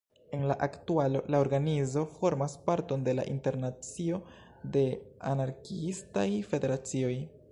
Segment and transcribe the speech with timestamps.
[0.35, 4.19] En la aktualo la organizo formas parton de la Internacio
[4.77, 4.85] de
[5.35, 7.15] Anarkiistaj Federacioj.